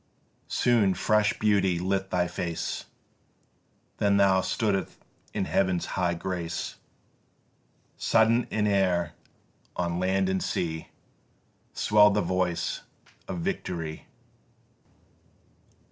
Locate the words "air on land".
8.65-10.27